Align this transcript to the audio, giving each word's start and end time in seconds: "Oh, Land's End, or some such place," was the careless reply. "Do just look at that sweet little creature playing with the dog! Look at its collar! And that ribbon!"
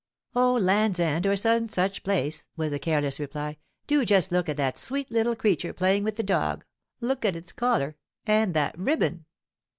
"Oh, 0.35 0.53
Land's 0.55 0.99
End, 0.99 1.27
or 1.27 1.35
some 1.35 1.69
such 1.69 2.01
place," 2.01 2.47
was 2.57 2.71
the 2.71 2.79
careless 2.79 3.19
reply. 3.19 3.57
"Do 3.85 4.03
just 4.03 4.31
look 4.31 4.49
at 4.49 4.57
that 4.57 4.79
sweet 4.79 5.11
little 5.11 5.35
creature 5.35 5.73
playing 5.73 6.03
with 6.03 6.15
the 6.17 6.23
dog! 6.23 6.65
Look 7.01 7.23
at 7.23 7.35
its 7.35 7.51
collar! 7.51 7.97
And 8.25 8.55
that 8.55 8.75
ribbon!" 8.79 9.25